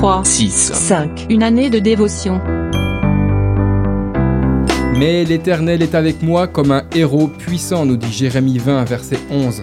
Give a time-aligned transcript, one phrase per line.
[0.00, 1.26] 3, 6, 5.
[1.28, 2.40] Une année de dévotion.
[4.96, 9.62] Mais l'Éternel est avec moi comme un héros puissant, nous dit Jérémie 20, verset 11.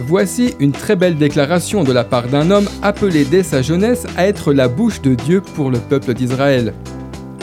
[0.00, 4.26] Voici une très belle déclaration de la part d'un homme appelé dès sa jeunesse à
[4.26, 6.74] être la bouche de Dieu pour le peuple d'Israël.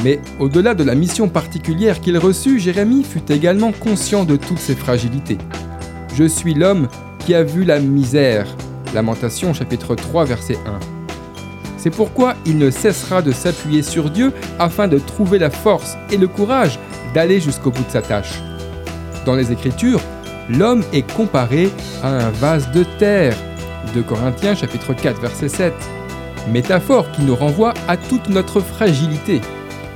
[0.03, 4.75] Mais au-delà de la mission particulière qu'il reçut, Jérémie fut également conscient de toutes ses
[4.75, 5.37] fragilités.
[6.13, 6.89] Je suis l'homme
[7.19, 8.47] qui a vu la misère.
[8.93, 11.04] Lamentation chapitre 3 verset 1.
[11.77, 16.17] C'est pourquoi il ne cessera de s'appuyer sur Dieu afin de trouver la force et
[16.17, 16.79] le courage
[17.13, 18.41] d'aller jusqu'au bout de sa tâche.
[19.25, 20.01] Dans les Écritures,
[20.49, 21.69] l'homme est comparé
[22.03, 23.35] à un vase de terre.
[23.93, 25.73] 2 Corinthiens chapitre 4 verset 7.
[26.51, 29.41] Métaphore qui nous renvoie à toute notre fragilité.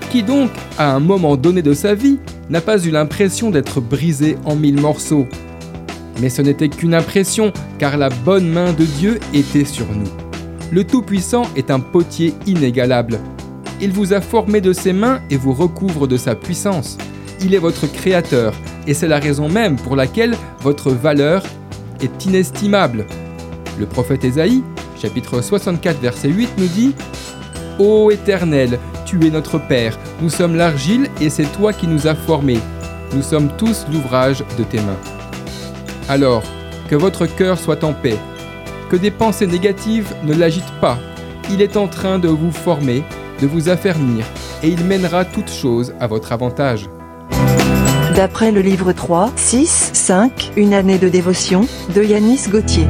[0.10, 2.18] Qui donc, à un moment donné de sa vie,
[2.50, 5.27] n'a pas eu l'impression d'être brisé en mille morceaux?
[6.20, 10.29] Mais ce n'était qu'une impression, car la bonne main de Dieu était sur nous.
[10.72, 13.20] Le Tout-Puissant est un potier inégalable.
[13.82, 16.98] Il vous a formé de ses mains et vous recouvre de sa puissance.
[17.41, 18.54] Il est votre créateur,
[18.85, 21.43] et c'est la raison même pour laquelle votre valeur
[22.02, 23.08] est inestimable.
[23.80, 24.63] Le prophète Ésaïe,
[25.02, 26.93] chapitre 64, verset 8, nous dit
[27.80, 32.15] Ô Éternel, tu es notre Père, nous sommes l'argile et c'est toi qui nous as
[32.15, 32.60] formés.
[33.15, 34.99] Nous sommes tous l'ouvrage de tes mains.
[36.10, 36.43] Alors,
[36.90, 38.18] que votre cœur soit en paix,
[38.90, 40.98] que des pensées négatives ne l'agitent pas.
[41.51, 43.04] Il est en train de vous former,
[43.41, 44.26] de vous affermir,
[44.63, 46.90] et il mènera toutes choses à votre avantage.
[48.15, 52.87] D'après le livre 3, 6, 5, Une année de dévotion, de Yanis Gauthier.